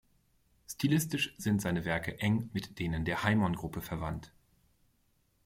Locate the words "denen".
2.79-3.05